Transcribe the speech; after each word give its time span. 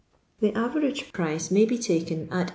The 0.39 0.51
average 0.57 1.13
price 1.13 1.51
may 1.51 1.63
be 1.65 1.77
taken 1.77 2.27
at 2.31 2.47
18i. 2.47 2.49